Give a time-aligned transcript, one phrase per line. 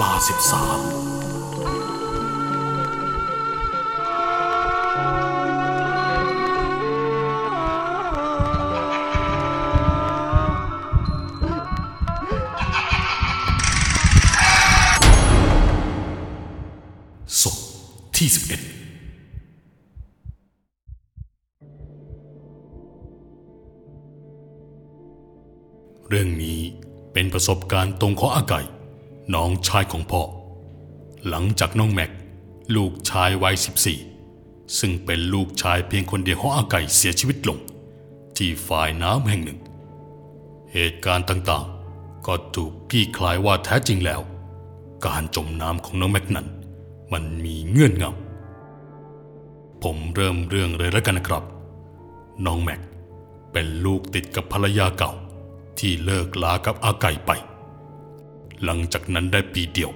[0.00, 0.80] ลาสิบสาม
[17.40, 17.56] ศพ
[18.16, 18.60] ที่สิบเอ็ด
[26.08, 26.60] เรื่องนี้
[27.12, 28.75] เป็นประสบการณ์ตรงของอาไก่
[29.34, 30.22] น้องชายของพ่อ
[31.28, 32.10] หลังจากน้องแม็ก
[32.76, 33.56] ลูกชายวัย
[34.16, 37.58] 14 ซึ่งเป็นลูกชายเพียงคนเดียวของอาไก่เสียชีวิตลง
[38.36, 39.60] ที่ฝ่ายน้ำแห่งหนึ่ง
[40.72, 44.20] เหตุการณ์ต่างๆ ก็ถูกพี่คลายว่าแท้จริงแล้ว
[45.06, 46.46] การจมน้ำของน้องแม็กนั้น
[47.12, 51.44] มันมีเงื่อนงำผมเริ่มเรื่องเลยแล้วกันนะครับ
[52.46, 52.80] น้องแม็ก
[53.52, 55.12] เป็นลูกติดกับภรรยาเก่า
[55.78, 57.32] ที่เลิกลากับอาไก่ไป
[58.64, 59.90] หลังจากนั้นได้ปีเดียว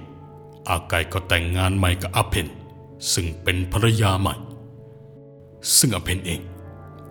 [0.69, 2.47] อาไก่ก็แต่งงานใหม่กับอาเพน
[3.13, 4.35] ซึ่งเป็นภรรยาใหม่
[5.77, 6.41] ซึ่งอาเพนเอง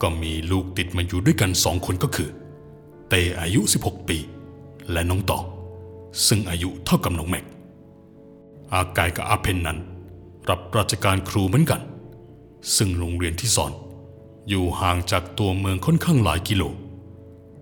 [0.02, 2.30] ก็มีลูกติดมาอยู่ด้วยกันสองคนก็คือ
[3.08, 4.18] เตอายุ 16 ปี
[4.92, 5.44] และน้องตอง
[6.26, 7.44] ซึ่งอายุเท่ากับน้องแม็ก
[8.72, 9.78] อาไก่กับอาเพนนั้น
[10.48, 11.80] รับราชการครูเหมือนกัน
[12.76, 13.72] ซึ่งโรงเรียนที่สอน
[14.48, 16.62] อยู่ห่างจากตัวเมืองค่อนข้างหลายกิโล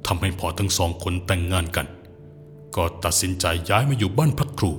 [0.06, 1.86] ทำให้พอทั้งสองคนแต่งงานกัน
[2.77, 4.72] ก็ตัดสินใจย้ายมาอยู่บ้านพักครู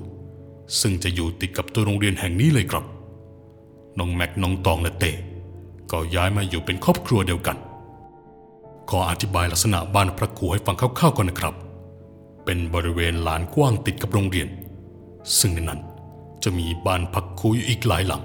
[0.81, 2.85] ซึ่งจะอยู่ติดกับตัวโรงเรียนแห่งนี้เลยครับ
[3.99, 5.11] น้องแม็กน้องตองและเต้
[5.91, 7.57] ก็ย้ายมาอยู่เป็นครอบครัวเดียวกัน
[8.89, 11.55] ขออธิบายลักษณะบ้านพระครูให้ฟังคร่าวๆก่อนนะครับ
[12.45, 14.47] เป็นบริเวณลานกว้างติดกับโรงเรียน
[15.39, 15.81] ซึ่งในนั้น
[16.43, 18.23] จะมีบ้านพักครูอยู่อีกหลายหลัง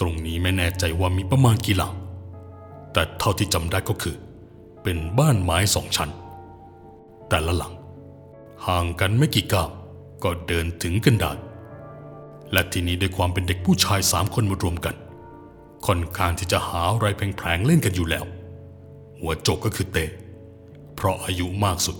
[0.00, 1.92] ตรงนี้ไม่แน่ใจว่ามีประมาณกี่หลัง
[2.92, 4.16] แต่เท่าที่จำได้ก็คือ
[4.82, 6.10] เป็นบ้านไม้สองชั้น
[7.28, 7.72] แต่ละหลัง
[8.66, 9.70] ห่างกันไม่กี่ก้าว
[10.24, 11.32] ก็เดินถึงกันได้
[12.52, 14.94] และทีนี้ด้วยความเป็นเด็กผู้ชายสามคนมารวมกัน
[15.86, 18.24] ค่อนข้างที่จะหาอะไรแผลงๆเล่นกันอยู่แล้ว
[19.18, 19.98] หัวโจกก็คือเต
[20.94, 21.96] เพราะอายุมากสุด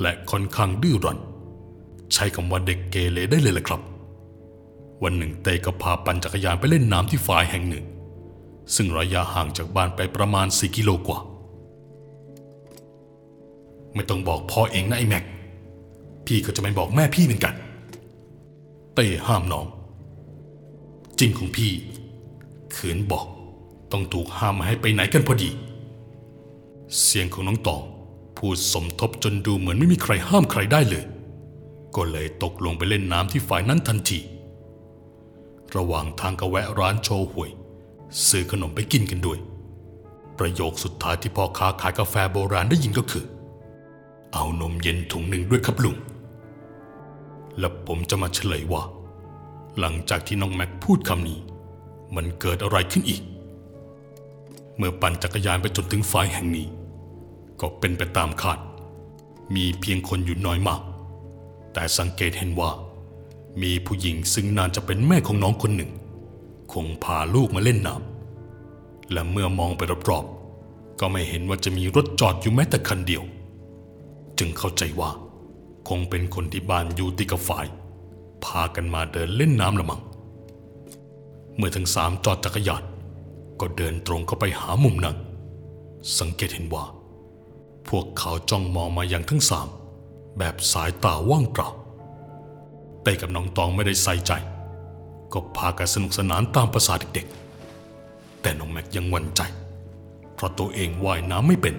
[0.00, 1.18] และค่อนข้างดื้อรั้น
[2.12, 3.80] ใช้คำว่าเด็กเกเรได้เลยละครับ
[5.02, 7.84] วันหนึ่งเตก็พาปั่นจักรยานไปเล่นน้ำที่ฝายแห่งหนึ่ง
[8.74, 11.18] ซึ่งระยะห่างจากบ้านไปประมาณ 4 กิโลกว่า
[13.94, 15.24] ไม่ต้องบอกพ่อเองนะไอ้แม็ก
[16.28, 17.54] พี่ก็จะไม่บอกแม่พี่เหมือนกัน
[18.94, 19.66] เต้ห้ามน้อง
[21.18, 21.72] จริงของพี่
[22.74, 23.26] ขืนบอก
[23.92, 25.50] ต้องถูกห้ามไมาให้ไปไหนกันพอดี
[27.02, 27.82] เสียงของน้องตอง
[28.36, 31.04] พูดสมทบจนดูเหมือนไม่มีใครห้ามใครได้เลย
[31.96, 34.18] ก็เลยตกลงไปเล่นน้ำที่ฝ่ายนั้นทันที
[35.76, 37.50] ระหว่างทางก็แวะร้านโชห่วย
[38.28, 39.38] ซื้อขนมไปกินกันด้วย
[40.38, 43.24] ประโยคสุดท้ายที่พ่อค้าขายกาแฟโบราณได้ยินก็คือ
[44.34, 45.96] เอานมเย็นถุงหนึ่งด้วยครับลุง
[47.58, 48.82] และผมจะมาเฉลยว่า
[49.78, 51.38] หลังจากที่น้องแม็กพูดคำนี้
[52.16, 53.22] มันเกิดอะไรขึ้นอีก
[54.76, 56.66] เมื่อปั่นจักรยานไปจนถึงฝ่ายแห่งนี้
[57.60, 58.58] ก็เป็นไปตามคาด
[59.54, 60.82] มีเพียงคนอยู่น้อยมาก
[61.72, 62.70] แต่สังเกตเห็นว่า
[63.62, 65.92] มีผู้หญิงซึ่งน่าจะเป็นแม่ของน้องคนหนึ่ง
[66.72, 73.22] คงพาลูกมาเล่นน้ำและเมื่อมองไปรอบๆก็ไม่เห็นว่าจะมีรถจอดอยู่แม้แต่คันเดียว
[74.38, 75.10] จึงเข้าใจว่า
[75.88, 77.66] คงเป็นคนที่บ้านอยู่ติดกับฝ่าย
[78.44, 80.00] พากันมาเดินเล่นน้ำละมัง
[81.56, 82.82] เมื่อทั้งสามจอดจักรยาน
[83.60, 85.16] ก็เดินตรงเข้าไปหามุมนั้น
[86.18, 86.84] สังเกตเห็นว่า
[87.88, 89.68] พวกเขาจ้องมองมาอย่างทั้งสาม
[90.38, 91.68] แบบสายตาว่างเปล่า
[93.02, 94.32] เต้กับน้องตองไม่ได้ใส่ใจ
[95.32, 99.42] ก็พากันสนุกสนานตามภาษาเด็กๆ แต่น้องแม็กยังหวั่นใจ
[100.34, 101.74] เพราะตัวเองว่ายน้ำไม่เป็น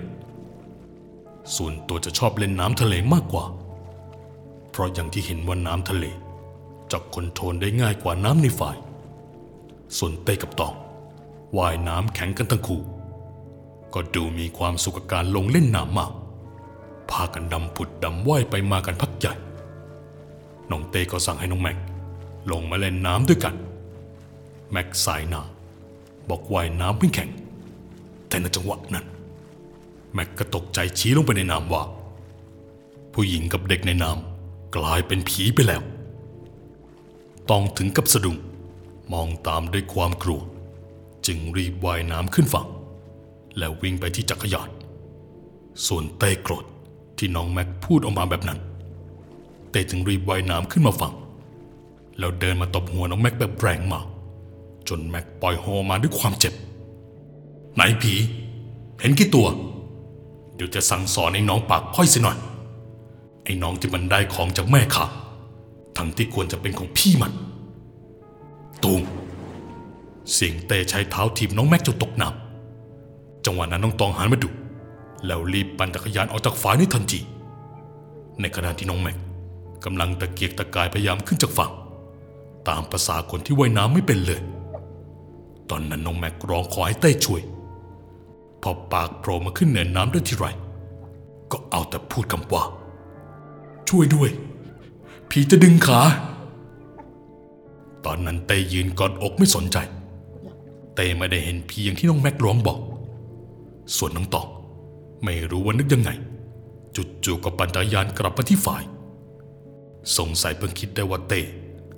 [1.56, 3.46] ส่วนตัวจะชอบเล่นน้ำทะเลมากกว่า
[4.72, 6.06] เพราะอย่างที่เห็นว่าน้ำทะเล
[6.92, 8.78] จะคอนโทรลได้ง่ายกว่าน้ำในฝ่าย
[9.98, 10.74] ส่วนเต้กับตอง
[11.58, 12.82] ว่ายน้ำแข็งกันทั้งคู่
[13.94, 16.12] ก็ดูมีความสุขกับการลงเล่นน้ำมาก
[17.12, 19.34] พากันดำผุดดำว่ายไปมากันพักใหญ่
[20.70, 21.78] น้องเต้ก็สั่งให้น้องแม็ก
[22.52, 23.56] ลงมาเล่นน้ำด้วยกัน
[24.72, 25.42] แม็กสายหนา
[26.30, 27.30] บอกว่ายน้ำไม่แข็ง
[28.28, 29.06] แต่ในจังหวะนั้น
[30.14, 31.84] แม็กก็ตกใจชี้ลงไปในน้ำว่า
[33.14, 34.29] ผู้หญิงกับเด็กในน้ำ
[34.76, 35.82] กลายเป็นผีไปแล้ว
[37.50, 38.38] ต้องถึงกับสะดุ้ง
[39.14, 40.42] มองตามด้วยความกลัว
[41.26, 42.68] จึงรีบว่ายน้ำขึ้นฝั่ง
[43.58, 44.70] แล้ววิ่งไปที่จักรยาน
[45.88, 46.66] ส่วนเต้โกรธ
[47.18, 48.60] ที่น้องแม็กพูดออกมาแบบนั้น
[49.72, 51.14] เต้จึงรีบว่ายน้ำขึ้นมาฝั่ง
[52.20, 54.06] แล้วเดินมาตบหัวน้องแม็กแบบแรงมาก
[54.88, 56.54] จนแม็กปล่อยโฮมาด้วยความเจ็บ
[57.76, 58.14] ไหนผี
[59.02, 59.48] เห็นกี่ตัว
[60.56, 62.38] เดี๋ยวจะสั่งสอนไอ้น้องปากค่อยสิหน่อย
[63.50, 65.06] อ้น้องที่มันได้ของจากแม่ข้า
[65.98, 67.34] ทั้งที่ควรจะเป็นของพี่มัน
[68.84, 69.02] ตูม
[70.34, 74.50] เสียงเตะใช้เท้าทีบน้องแม็กจนตกน้ำจังหวะนั้นน้องตองหันมาดู
[75.26, 77.20] แล้วรีบปั่นจักรยานออกจากฝ่ายในทันที
[78.42, 79.18] ในขณะที่น้องแม็ก
[79.86, 81.72] กำลังตะเกียกตะกายพยายามขึ้นจากฝั่ง
[82.68, 84.42] ตามภาษาคนที่ว่ายน้ำไม่เป็นเลย
[85.70, 87.42] ตอนนั้นน้องแม็กร้องขอให้เต้ช่วย
[88.62, 90.46] พอปากโผล่มาขึ้นเหนือน้ำได้ทีไร
[91.52, 92.64] ก็เอาแต่พูดคำว่า
[93.90, 94.30] ช่วยด้วย
[95.30, 96.00] ผีจะดึงขา
[98.06, 99.78] ตอนนั้นเต้ยืนกอดอกไม่สนใจ
[100.96, 102.80] เต้ไม่ได้เห็นผีอย่างที่น้องแม็กร้องบอก
[103.98, 104.48] ส่วนน้องตอง
[105.24, 106.10] ไม่รู้ว่านึกยังไง
[106.96, 108.84] จุดๆก็ปั่นจักรยานกลับมาที่ฝ่าย
[110.18, 111.42] สงสัยเพิ่งคิดได้ว่าเต้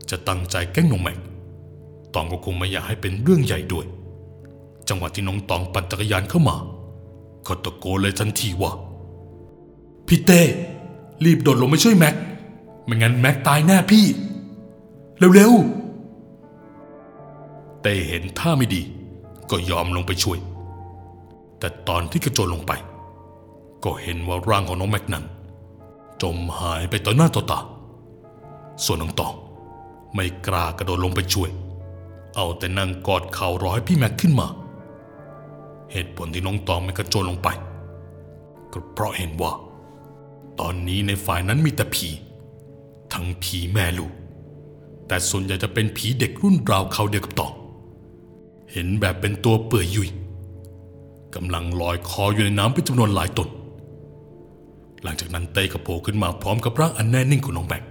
[0.09, 1.17] จะตั้งใจแกล้งน้องแม็ก
[2.13, 3.85] ตองก็คงไม่อยากให้เป็นเรื่องใหญ่ด้วย
[4.89, 6.55] จังหวะที่น้องตองปั่นจักรยานเข้ามา
[7.47, 8.71] ก็ตะโกนเลยทันทีว่า
[10.07, 10.41] พี่เต้
[11.25, 12.15] รีบโดดลงมาช่วยแม็ก
[12.85, 14.05] ไม่งั้นแม็กตายแน่พี่
[15.35, 18.81] เร็วๆเต้เห็นท่าไม่ดี
[19.49, 20.37] ก็ยอมลงไปช่วย
[21.59, 22.71] แต่ตอนที่กระโจนลงไป
[23.83, 25.25] ก็เห็นว่าร่างของน้องแม็กนั้น
[26.21, 27.59] จมหายไปต่อหน้าต่อตา
[28.85, 29.33] ส่วนน้องตอง
[30.15, 31.49] ไม่กล้ากระโดดลงไปช่วย
[32.35, 34.47] เอาแต่นั่งกอดเข่ารอให้พี่แม็กขึ้นมา
[35.91, 37.47] เหตุผลที่น้องตองไม่กระโจนลงไป
[38.71, 39.51] ก็เพราะเห็นว่า
[40.61, 42.09] ตอนนี้ในฝ่ายนั้นมีแต่ผี
[43.13, 44.13] ทั้งผีแม่ลูก
[45.07, 47.53] แต่ส่วนใหญ่จะเป็นผีเด็กรุ่นราวเขาเดียวกับตอง
[48.71, 50.09] เห็นแบบเป็นตัวเปื่อยยุ่ย
[51.35, 53.49] กำลังลอยคออยู่ในน้ำเป็นจำนวนหลายตน
[55.03, 57.83] หลังจากนั้นเต้กระโผล่ขึ้นมาพร้อมกับร่างอันแน่นิ่งของน้องแบก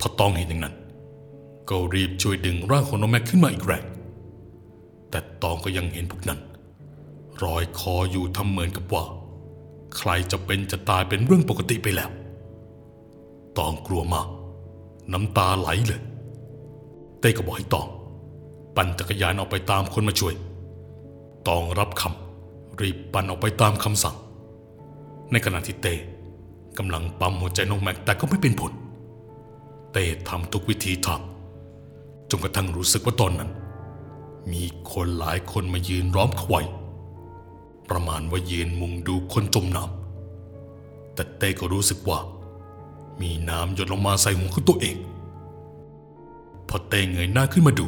[0.00, 0.74] พอตองเห็นอย่างนั้น
[1.68, 3.84] ก็รีบช่วยดึงร่างของน้องแม็กขึ้นมาอีกแรง
[5.10, 6.40] แต่ตองก็ยังเห็นพวกนั้น
[7.42, 9.04] รอยคออยู่ทำเหมือนกับว่า
[9.96, 12.10] ใครจะเป็นจะตายเป็นเรื่องปกติไปแล้ว
[13.58, 14.28] ตองกลัวมาก
[15.12, 16.00] น้ำตาไหลเลย
[17.20, 17.86] เต้ก็บอกให้ตอง
[18.76, 20.34] ปั่นจักรยานออกไปตามคนมาช่วย
[21.48, 24.16] ตองรับคำรีบปั่นออกไปตามคำสั่ง
[25.32, 25.94] ในขณะที่เต้
[26.78, 28.72] กำลังปั๊มหัวใจน้องแม็กแต่ก็ไม่เป็นผล
[29.92, 31.20] เต้ทำทุกวิธีทาง
[32.30, 33.50] จนกระทั่งรู้สึกว่าตอนนั้น
[34.52, 36.62] มีคนหลายคนมายืนล้อมเขาไว้
[37.90, 42.18] ประมาณว่ายืนมุงดูคนจมน้ำแต่เต้ก็รู้สึกว่า
[43.20, 44.96] มีน้ำหยดลงมาใส่หัวของตัวเอง
[46.68, 47.86] พอเต้เงยหน้าขึ้นมาดู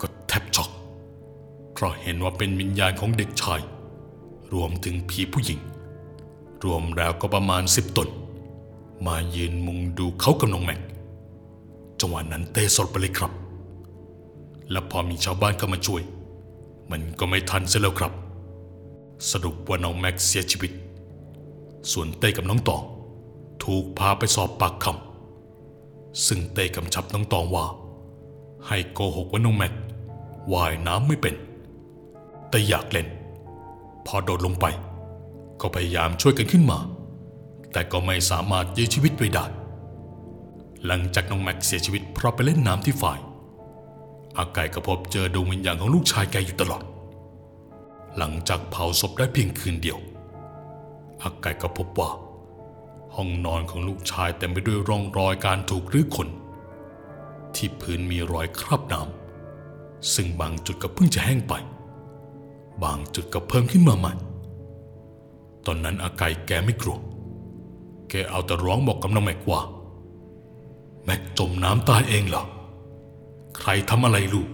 [0.00, 0.70] ก็แทบช็อก
[1.72, 3.60] เพราะเห็นว่าเป็นวิญญาณของเด็กชาย
[4.52, 5.60] รวมถึงผีผู้หญิง
[6.64, 8.08] รวมแล้วก็ประมาณสิบตน
[9.06, 10.80] มายืนมุงดูเขากับน้องแม็ก
[12.00, 13.32] จังหวะนั้นเต้สลบไปเลยครับ
[14.70, 16.02] และพอมีชาวบ้านเข้ามาช่วย
[16.90, 18.12] มันก็ไม่ทันเสียแล้วครับ
[19.30, 20.72] สรุปว่าน้องแม็กเสียชีวิต
[21.92, 22.82] ส่วนเต้กับน้องตอง
[23.64, 27.66] ถูกพาไปสอบปากคำซึ่งเต้กำชับน้องตองว่า
[28.66, 29.72] ให้โกหกว่าน้องแม็ก
[30.52, 31.34] ว่ายน้ำไม่เป็น
[32.50, 33.06] แต่อยากเล่น
[34.06, 34.66] พอโดดลงไป
[35.60, 36.78] ก็พยายามช่วยกันขึ้นมา
[37.72, 39.44] แต่ก็ไม่สามารถยื้อชีวิตไว้ได้
[40.86, 43.18] หลังจากน้องแม็กเสียชีวิตเพราะไปเล่นน้ำที่ฝ่าย
[44.36, 46.82] อาไก่ก็พบเจอดวงวิญญาณของลูกชายแกอยู่ตลอด
[48.18, 49.98] หลังจากเผาศพได้เพียงคืนเดียว
[51.22, 52.10] อาไก่ก็พบว่า
[53.16, 56.28] ห้องนอนของลูกชายเต็มไปด้วยร่องรอยการถูกรื้อขน
[57.54, 61.54] ที่พื้นมีรอยคราบน้ำซึ่งบางจุดก็เพิ่งจะแห้งไป
[62.84, 64.12] บางจุดก็เพิ่มขึ้นมาใหม่
[65.66, 66.98] ตอนนั้นอาไก่แกไม่กลัว
[68.10, 69.60] แกเอาแต่ร้องบอกกับน้องแม็กว่า
[71.04, 72.44] แม็กจมน้ำตายเองเหรอ
[73.58, 74.48] ใครทำอะไรลูก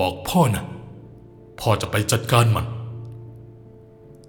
[0.00, 0.64] บอกพ่อนะ
[1.60, 2.66] พ่อจะไปจัดการมัน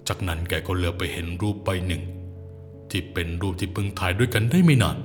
[0.07, 2.03] จากนั้นแกก็เหลือบไปเห็นรูปใบหนึ่ง
[2.89, 4.97] ที่เป็นรูปที่เพิ่งถ่ายด้วยกันได้ไม่นาน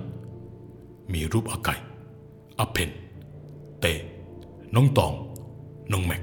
[1.12, 1.75] มีรูปอาไก่
[2.59, 2.90] อาเพ็ญ
[3.80, 3.86] เต้
[4.75, 5.12] น้องตอง
[5.92, 6.23] น้องแม็ก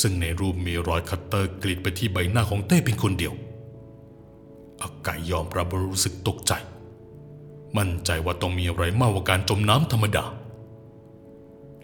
[0.00, 3.34] ซึ่งในรูปมีรอยคัตเตอร์กรีดไปที่ใบหน้าของเต้เป็นคนเดียว
[4.82, 6.52] อาไก่ยอมรับรู้สึกตกใจ
[7.76, 10.24] มั่นใจว่าต้องมีอะไรมากกว่าการจมน้ำธรรมดา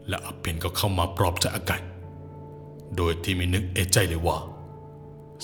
[0.09, 1.79] และอาเพนก็เข้ามาปลอบใจอาไก่
[2.97, 4.39] โดยที่ไม่นึกเอะใจเลยว่า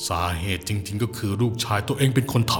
[0.08, 2.54] สาเหตุจริงๆ ก็คือลูกชายตัวเองเป็นคนท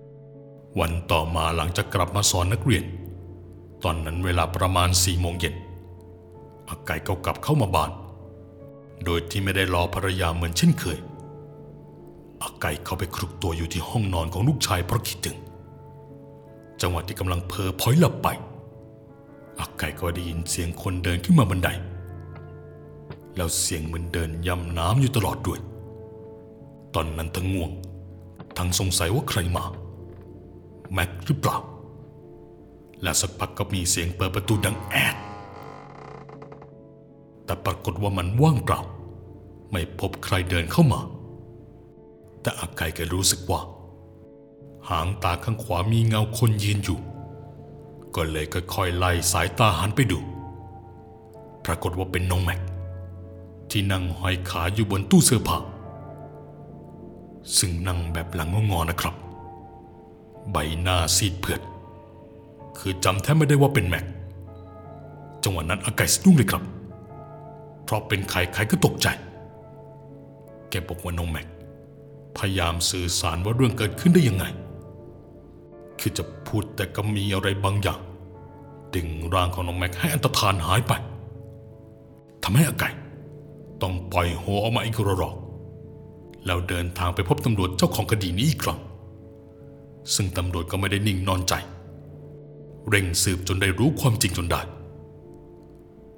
[0.00, 2.84] ำวันต่อมาหลังจากกลับมาสอนนักเรียน
[3.84, 5.54] ตอนนั้นเวลาประมาณสี่โมงเย็น
[6.68, 7.90] อาไก่ก็กลับเข้ามาบ้าน
[9.04, 10.98] โดยที่ไม่ได้รอภรรยาเหมือนเช่นเคย
[12.42, 15.36] อาไก่เข้าไปคลุกตัวอยู่ที่ห้องนอนของลูกชายเพราะคิดถึง
[16.80, 18.28] จังหวะที่กำลังเพลอพลอยหลับไป
[19.60, 21.68] อาไก่ก็ได้ยินเสียงคนเดินขึ้นมาบันได
[23.36, 25.60] แล้วเสียงเหมือนเดินย่ำน้ำอยู่ตลอดด้วย
[26.94, 27.70] ตอนนั้นทั้งง่วง
[28.58, 29.64] ทั้งสงสัยว่าใครมา
[30.92, 31.56] แม็กหรือเปล่า
[33.02, 35.16] และสักพักก็มีเสียงเปิดประตูดังแอด
[37.44, 38.80] แต่ปรากฏว่ามันว่างเปล่า
[39.72, 41.00] ไม่พบใครเดินเข้ามา
[42.40, 43.60] แต่อาไก่ก็รู้สึกว่า
[44.88, 46.98] หางตาข้างขวามีเงาคนยืนอยู่
[48.14, 50.18] ก็เลยค่อยๆไล่สายตาหันไปดู
[51.64, 52.60] ปรากฏว่าเป็นน้องแม็ก
[53.70, 55.58] ที่นั่งห้อยขาอยู่บนตู้เสื้อผ้า
[57.58, 59.14] ซึ่งนั่งแบบหลังงอๆนะครับ
[60.52, 61.60] ใบหน้าซีดเผือด
[62.78, 64.04] คือจำแทบไม่ได้ว่าเป็นแม็ก
[65.44, 66.62] จังหวะนั้นอาไก่สะดุ้งเลยครับ
[67.84, 69.08] เพราะเป็นใครใครก็ตกใจ
[70.70, 71.46] แกบอกว่าน้องแม็ก
[72.38, 74.44] พยายามสื่อสารว่าเรื่องเกิดขึ้นได้ยังไง
[76.00, 78.00] คือจะพูดแต่ก็มีอะไรบางอย่าง
[78.94, 80.92] ดึงร่างของน้องแม็กให้อันตรธานหายไป
[82.42, 82.90] ทำให้อาไก่
[83.82, 85.36] ต้องปล่อยหัวออกมาอีกระรอก
[86.46, 88.80] แล้วเดินทางไปพบตำรวจเจ้าของคดีนี้อีกครั้ง
[90.14, 91.54] ซึ่งตำรวจก็ไม่ได้นิ่งนอนใจ
[92.88, 94.60] เร่งสืบจนได้รู้ความจริงจนได้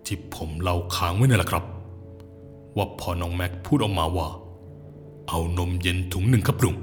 [0.07, 1.65] ที่ผมเล่าค้างไว้นั่นแหละครับ
[2.77, 4.29] ว่าพอน้องแม็กพูดออกมาว่า
[5.29, 6.77] เอานมเย็นถุงหนึ่งครับลุง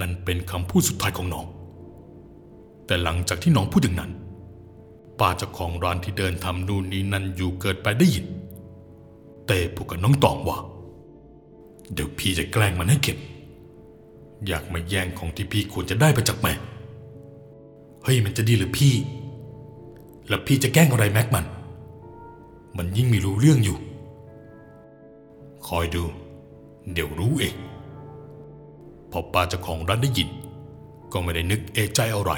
[0.00, 1.46] นั่นเป็นคำพูดสุดท้ายของน้อง
[2.86, 4.12] แต่หลังจากที่น้องพูดอย่างนั้น
[5.18, 8.26] ป้าเจ้าของร้านที่เดินทำนู่นนี่นั่นอยู่เกิดไปได้ยิน
[9.50, 10.58] เต้พูดกับน้องตองว่า
[11.94, 13.18] เดี๋ยวพี่จะแกล้งมันให้เข็ด
[14.46, 16.52] อยากมาแย่งของที่พี่ควรจะได้ไปจากแม่
[18.04, 18.94] เฮ้ยมันจะดีหรือพี่
[20.28, 21.46] แล้วพี่จะแกล้งอะไรแม็กมัน
[22.76, 23.78] มันยิ่งไม่รู้เรื่องอยู่
[25.66, 26.04] คอยดู
[26.92, 27.54] เดี๋ยวรู้เอง
[29.10, 30.28] พอป้าเจ้าของร้านได้ยิน
[31.12, 32.32] ก็ไม่ได้นึกเอะใจอะไร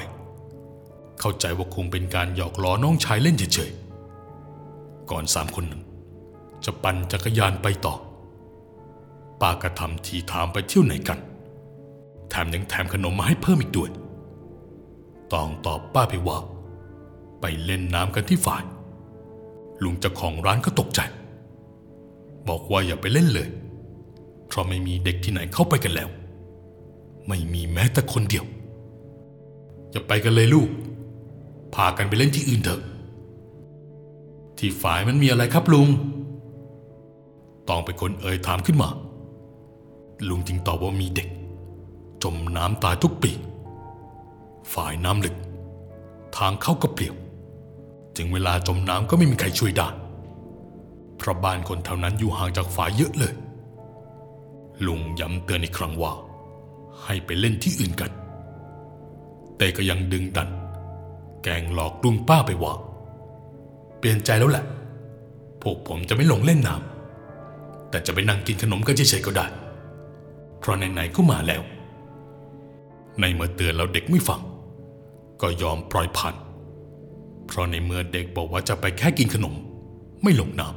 [1.19, 5.83] เข้าใจว่าคงเป็นการหยอกล้อน้องชายเล่นเฉยๆ ก่อนสามคนนั้น
[6.65, 7.95] จะปั่นจักรยานไปต่อ
[9.41, 11.19] ป้าก็ทำทีถามไปเที่ยวไหนกัน
[12.29, 13.89] แถมยังแถมขนมมาให้เพิ่มอีกด้วย
[15.33, 16.37] ตองตอบป้าไปว่า
[17.41, 18.63] ไปเล่นน้ำกันที่ฝ่าย
[19.83, 20.99] ลุงเจ้าของร้านก็ตกใจ
[22.47, 23.49] บอกว่าอย่าไปเล่นเลย
[24.47, 26.09] เพราะไม่มีเด็กที่ไหนเข้าไปกันแล้ว
[27.27, 28.45] ไม่มีแม้แต่คนเดียว
[29.91, 30.69] อย่าไปกันเลยลูก
[31.75, 32.81] พากันไปเล่นที่อื่นเถอะ
[34.57, 35.87] ที่ฝ่ายมันมีอะไรครับลุง
[37.69, 38.89] ต้องเป็นคนเอ่ยถามขึ้นมา
[40.29, 41.29] ลุงจึงตอบว่ามีเด็ก
[42.23, 43.31] จมน้ำตายทุกปี
[44.73, 45.35] ฝ่ายน้ำลึก
[46.37, 47.15] ทางเข้าก็เปลี่ยว
[48.15, 49.87] จึงเวลาจมน้ำก็ไม่มีใครช่วยได้
[51.17, 53.33] เพราะบ้านคนแถวนั้นอยู่ห่างจากฝ่ายเยอะเลย
[54.85, 56.13] ลุงย้ำเตือนอีกครั้งว่า
[57.03, 58.11] ให้ไปเล่นที่อื่นกัน
[59.57, 60.49] แต่ก็ยังดึงดัน
[61.43, 62.73] แกล้งหลอกลุงป้าไปว่า
[63.97, 64.65] เปลี่ยนใจแล้วแหละ
[65.61, 66.92] พวกผมจะไม่ลงเล่นน้ำ
[67.93, 69.45] แต่จะไปนั่งกินขนมกันเฉยๆก็ได้
[70.59, 71.61] เพราะไหนๆก็มาแล้ว
[73.19, 74.41] ในเมื่อเตือนแล้วเด็กไม่ฟัง
[75.41, 76.35] ก็ยอมปล่อยผ่าน
[77.47, 79.55] เพราะในเมื่อเด็กบอกว่าจะไปแค่กินขนม
[80.23, 80.67] ไม่ลงน้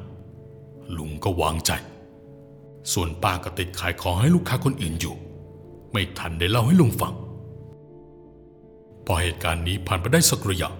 [0.42, 1.72] ำลุงก็วางใจ
[2.92, 5.14] ส่วนป้าก็ติดขายของให้ลูกค้าคนอื่นอยู่
[5.92, 7.14] ไม่ทันได้เล่าให้ลุงฟัง
[9.06, 10.70] พอเหตุการณ์นี้ผ่านไปได้สักระยะ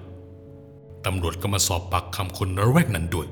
[1.07, 3.27] ตำรวจก็มาสอบปากคำคนระแวกนั้นด้วย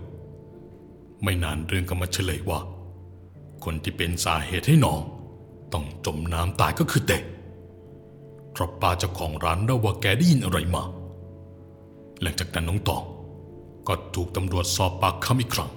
[1.22, 2.60] ไม่นานเรื่องก็มาเฉลยว่า
[3.64, 5.00] คนที่เป็นสาเหตุให้น้อง
[5.72, 7.22] ต้องจมน้ำตายก็คือเด็ก
[8.52, 10.82] เพราะป้าเจ้าของร้านเล่าว่าแกได้ยินอะไรมา
[12.20, 13.02] หลังจากนั้นน้องตอง
[13.88, 15.70] ก็ถูกตำรวจสอบปากคำอีกครั้ง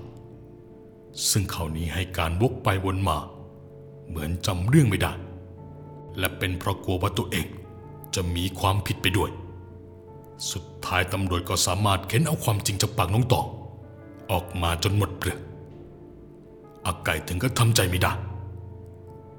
[1.29, 3.17] ซึ่งเขานี้ให้การวกไปวนมา
[4.07, 5.13] เหมือนจำเรื่องไม่ได้
[6.19, 7.47] และเป็นเพราะกลัวว่าตัวเอง
[8.15, 9.29] จะมีความผิดไปด้วย
[10.51, 13.45] สุดท้ายตำรวจก็สามารถเค้นเอาความจริงจากปากน้องตอง
[14.31, 15.39] ออกมาจนหมดเปลือก
[16.87, 18.13] อาไก่ถึงก็ทำใจไม่ได้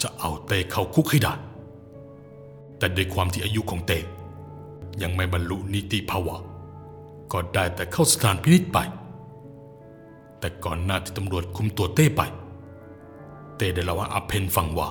[0.02, 1.34] จะเอาเตเข้าคุกให้ได้
[2.78, 3.92] แต่ด้วยความที่อายุของเต
[5.02, 6.36] ยังไม่บรรลุนิติภาวะ
[7.32, 8.78] ก็ได้แต่เข้าสถานพินิจไป
[10.38, 12.22] แต่ก่อนหน้าที่ตำรวจคุมตัวเต้ไป
[13.56, 14.88] เต้ได้เล่าว่าอาเพนฟังว่า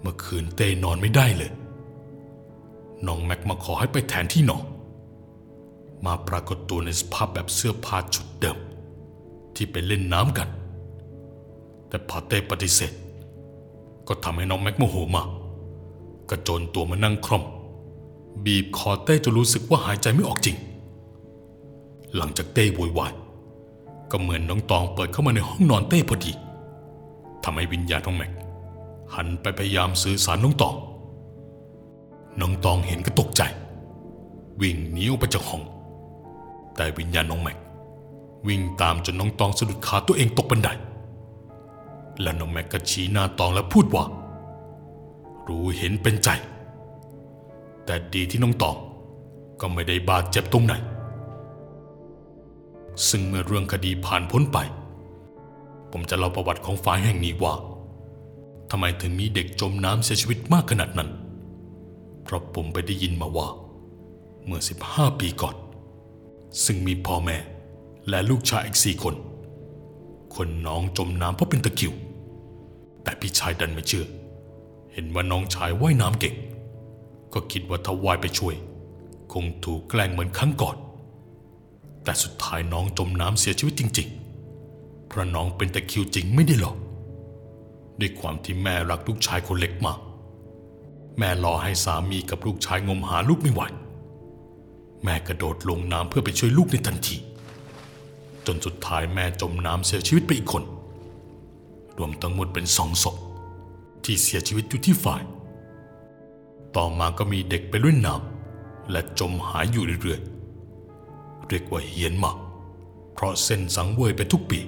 [0.00, 1.50] เมื่อคืนเต้นอนไม่ได้เลย
[3.06, 4.64] น้องแม็กมาขอให้ไปแทนที่นอน
[6.06, 8.58] มาปรากฏตัวในสภาพแบบเสื้อผ้าชุดเดิม
[9.54, 10.48] ที่ไปเล่นน้ำกัน
[11.88, 12.92] แต่พอเต้ปฏิเสธ
[14.08, 15.28] ก็ทำให้น้องแม็กโมโหมาก
[16.30, 17.44] กระโจนตัวมานั่งคร่อม
[18.44, 20.56] บีบคอเต้จนรู้สึกว่าหายใจไม่ออกจริง
[22.16, 23.12] หลังจากเต้โวยวาย
[24.10, 26.32] ก็เหมือนน้องตองเปิดเข้ามาในห้องนอนเต้พอดี
[27.44, 28.32] ทำให้วิญญาณของแม็ก
[29.14, 30.74] หันไปพยายามสื่อสารน้องตอง
[32.40, 33.42] น้องตองเห็นก็ตกใจ
[34.60, 35.62] วิ่งหนีออกไปจากห้อง
[36.76, 37.58] แต่วิญญาณน้องแม็ก
[38.46, 40.68] วิ่งตามจนน้องตองสะดุดขาตัวเองตกบันได
[42.22, 44.04] และน้องแม็กก็ชี้หน้าตองและพูดว่า
[45.48, 46.28] รู้เห็นเป็นใจ
[47.84, 48.76] แต่ดีที่น้องตอง
[49.60, 50.74] ก็ไม่ได้บาดเจ็บตรงไหน
[53.08, 54.58] ซึ่งเมื่อเรื่องคดีผ่านพ้นไป
[55.90, 57.54] ผมจะเล่าประวัติของฝ่ายแห่งนี้ว่า
[58.70, 61.10] ทำไมถึงมีเด็กจมน้ำเสียชีวิตมากขนาดนั้น
[62.22, 63.48] เพราะผมไปได้ยินมาว่า
[64.44, 65.56] เมื่อ 15 ปีก่อน
[66.64, 67.36] ซึ่งมีพ่อแม่
[68.08, 69.14] และลูกชายอีกสี่คน
[70.34, 71.92] คนน้องจมน้ำเพราะเป็นตะคิว
[73.06, 74.06] แต่พี่ชายดันไม่เชื่อ
[74.92, 76.34] เห็นว่าน้องชายว่ายน้ำเก่ง
[77.34, 78.54] ก็คิดว่าถ้าว่ายไปช่วย
[79.32, 80.76] คงถูกแกล้งเหมือนครั้งก่อน
[82.04, 84.08] แต่สุดท้ายน้องจมน้ำเสียชีวิตจริง
[84.58, 86.76] ๆ เพราะน้องเป็นตะคิวจริงไม่ได้หรอก
[88.00, 89.98] ด้วยความที่แม่รักลูกชายคนเล็กมาก
[91.18, 93.62] แม่รอให้สามีกับลูกชายงมหาลูกไม่ไหว
[95.04, 97.16] แม่กระโดดลงน้ำเพื่อไปช่วยลูกในทันที
[98.46, 100.64] จนสุดท้ายแม่จมน้ำเสียชีวิตไปอีกคน
[101.98, 103.16] รวมทั้งหมดเป็นสองศพ
[104.04, 105.22] ที่เสียชีวิตอยู่ที่ฝ่าย
[106.76, 112.36] ต่อมาก็มีเด็กไปเล่นน้ำและจมหายอยู่เรื่อยๆ เรียกว่าเฮียนมาก
[113.14, 114.60] เพราะเส้นสังเวยไปทุกปี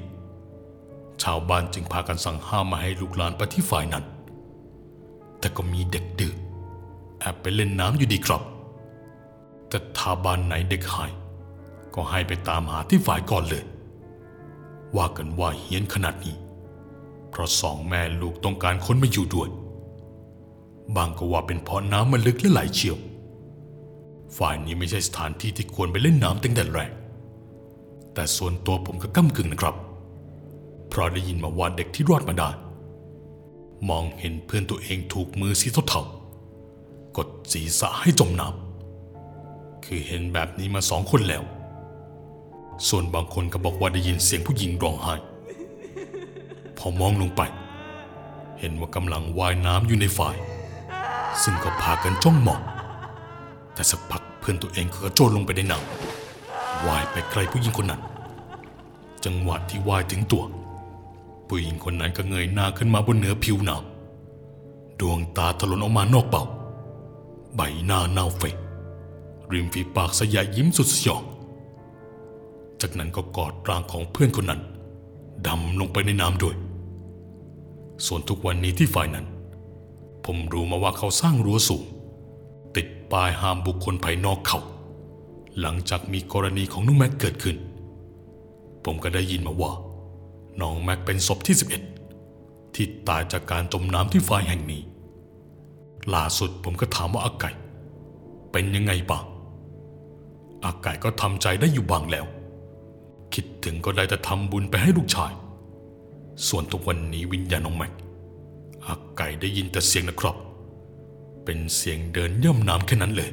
[1.22, 4.04] ชาวบ้านจึงพากันสั่งห้ามมาให้ลูกหลานไปที่ฝ่ายนั้น
[5.38, 6.34] แต่ก็มีเด็กดื้อ
[7.20, 8.42] แอบไปเล่นน้ำอยู่ดีครับ
[9.68, 11.10] แต่ถ้าบ้านไหนเด็กหาย
[11.94, 13.64] ก็ให้ไปตามหาที่ฝ่ายก่อนเลย
[14.96, 16.36] ว่ากันว่าเฮียนขนาดนี้
[17.30, 19.48] เพราะสองแม่ลูกต้องการคนมาอยู่ด้วย
[20.96, 22.96] บางก็ว่าเป็นเพราะน้ำมันลึกและไหลเชี่ยว
[24.36, 26.90] ฝ่ายนี้ไม่ใช่สถานที่ที่ควรไปเล่นน้ำตั้งแต่แรก
[28.14, 29.76] แต่ส่วนตัวผมก็ก้ากึ่งนะครับ
[30.88, 32.50] เพราะได้ยินมาว่าเด็กที่รอดมาได้
[33.88, 41.42] มองเห็นเพื่อนตัวเองถูกมือสีเทาๆกดศีรษะให้จมน้ำคือเห็นแบบนี้มาสองคนแล้ว
[42.88, 45.14] ส่วนบางคนก็บอกว่าได้ยินเสียงผู้หญิงร้องไห้
[46.78, 47.42] พอมองลงไป
[48.58, 50.36] เห็นว่ากำลังว่ายน้ำอยู่ในฝ่าย
[51.42, 52.60] ซึ่งก็พากันจ้องมอง
[53.74, 58.02] แต่สักพักเพื่อนตัวเองก็กระโจนลงไปในน้ำว่ายไปไกลผู้หญิงคนนั้น
[59.24, 60.44] จังหวะที่ว่ายถึงตัว
[61.48, 66.44] ผู้หญิงคนนั้นก็เงยหน้าขึ้นมาบนเหนือผิวน้ำดวงตาถลนออกมานอกเป่า
[67.54, 68.56] ใบหน้าเน่าเฟะ
[69.52, 71.22] ริมฝีปากสยายยิ้มสุดสยอง
[72.80, 74.60] จากนั้นก็กอดร่างของเพื่อนคนนั้น
[75.46, 76.54] ดำลงไปในน้ำด้วย
[78.06, 79.26] ส่วนทุกวันนี้ที่ฝ่ายนั้น
[80.24, 81.84] ผมรู้มาว่าเขาสร้างรั้วสูง
[82.76, 84.58] ติดป้ายห้ามบุคคลภายนอกเขา
[85.60, 87.56] หลังจากมีกรณีของน้องแม็กเกิดขึ้น
[88.84, 89.72] ผมก็ได้ยินมาว่า
[90.60, 91.56] น้องแม็กเป็นศพที่
[92.14, 94.82] 11 ที่ตายจากการจมน้ำที่ฝ่ายแห่งนี้
[96.14, 97.50] ล่าสุดผมก็ถามว่าอาไก่
[98.52, 99.24] เป็นยังไงบ้าง
[100.64, 102.26] อาไก่ก็ทำใจได้อยู่บางแล้ว
[103.34, 105.32] คิดถึงก็ได้แต่ทำบุญไปให้ลูกชาย
[106.46, 107.92] ส่วนทุกวันนี้วิญญาณน้องแม็ก
[108.86, 110.36] อาไก่ได้ยินแต่เสียงนะครับ
[111.44, 113.30] เป็นเสียงเดินย่ำน้ำแค่นั้นเลย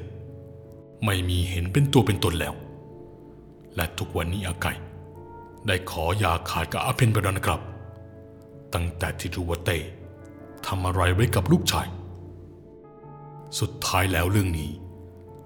[1.06, 2.54] ไม่มีเห็นเป็นตัวเป็นตนแล้ว
[3.76, 4.74] และทุกวันนี้อาไก่
[5.68, 7.62] ได้ขออยาขาดกับอาเพนไปแล้วนะครับ
[8.74, 9.78] ตั้งแต่ที่รู้ว่าเต้
[10.66, 11.88] ทำอะไรไว้กับลูกชาย
[13.60, 14.70] สุดท้ายแล้วเรื่องนี้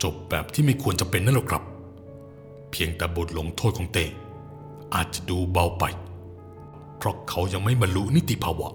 [0.03, 1.63] จบแบบที่ไม่ควรจะเป็นนั่นหรอกครับ
[2.71, 4.05] เพียงแต่บทลงโทษของเต้
[4.93, 5.83] อาจจะดูเบาไป
[6.99, 8.69] เพราะเขายังไม่บรรลุนิติภาวะ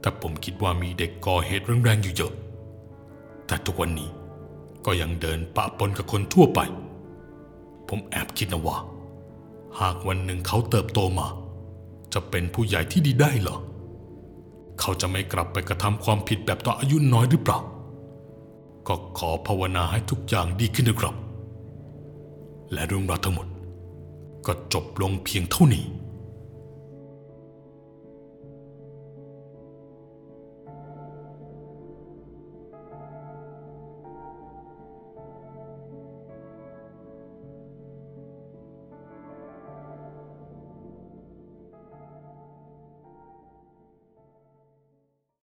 [0.00, 2.32] แต่ผมคิดว่ามีเด็กก่อเหตุแรงๆอยู่เยอะ
[3.46, 4.10] แต่ทุกวันนี้
[4.86, 6.60] ก็ยังเดินปะปนกับคนทั่วไป
[7.88, 8.78] ผมแอบคิดนะว่า
[9.80, 11.26] หากวันหนึ่งเขาเติบโตมา
[12.12, 13.58] จะเป็นผู้ใหญ่ที่ดีได้เหรอ
[14.80, 17.58] เขาจะไม่กลับไปกระทำความผิดแบบตอนอายุน้อยหรือเปล่า
[18.88, 21.14] ก็ขอภาวนาให้ทุกอย่างดีขึ้นนะครับ
[22.72, 23.46] และเรื่องราวทั้งหมด
[24.46, 25.84] ก็จบลงเพียงเท่านี้